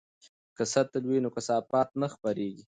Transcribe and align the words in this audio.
که 0.55 0.63
سطل 0.73 1.03
وي 1.07 1.17
نو 1.23 1.29
کثافات 1.35 1.89
نه 2.01 2.07
خپریږي. 2.13 2.63